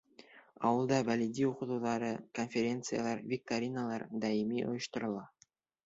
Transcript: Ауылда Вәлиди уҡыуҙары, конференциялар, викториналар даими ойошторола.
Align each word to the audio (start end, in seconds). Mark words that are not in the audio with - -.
Ауылда 0.69 0.97
Вәлиди 1.09 1.45
уҡыуҙары, 1.51 2.09
конференциялар, 2.41 3.23
викториналар 3.35 4.11
даими 4.27 4.69
ойошторола. 4.73 5.29